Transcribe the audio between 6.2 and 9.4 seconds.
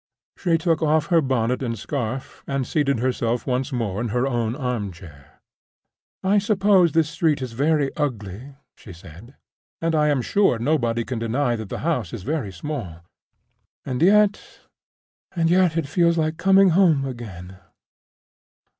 "I suppose this street is very ugly," she said;